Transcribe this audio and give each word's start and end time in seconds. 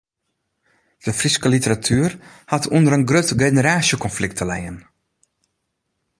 De 1.05 1.11
Fryske 1.19 1.47
literatuer 1.53 2.11
hat 2.51 2.69
ûnder 2.75 2.95
in 2.97 3.07
grut 3.09 3.29
generaasjekonflikt 3.43 4.37
te 4.39 4.45
lijen. 4.51 4.77